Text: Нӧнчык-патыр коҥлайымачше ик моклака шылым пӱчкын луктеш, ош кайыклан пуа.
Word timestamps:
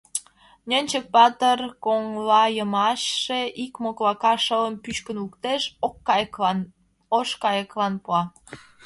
Нӧнчык-патыр 0.69 1.59
коҥлайымачше 1.83 3.39
ик 3.63 3.73
моклака 3.83 4.33
шылым 4.45 4.75
пӱчкын 4.83 5.17
луктеш, 5.23 5.63
ош 7.17 7.29
кайыклан 7.45 7.93
пуа. 8.03 8.21